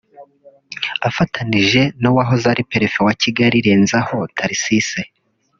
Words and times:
afatanije 1.09 1.81
n’wahoze 2.01 2.45
ari 2.53 2.63
Perefe 2.71 2.97
wa 3.07 3.13
Kigali 3.21 3.57
Renzaho 3.65 4.15
Tharcisse 4.37 5.01